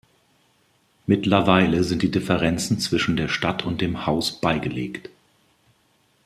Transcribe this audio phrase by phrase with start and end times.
[1.05, 5.11] Mittlerweile sind die Differenzen zwischen der Stadt und dem Haus beigelegt.